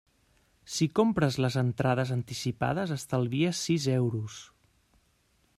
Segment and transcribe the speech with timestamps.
[0.75, 4.43] Si compres les entrades anticipades estalvies sis euros.